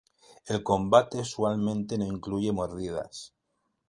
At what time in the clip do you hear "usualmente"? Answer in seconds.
1.19-1.95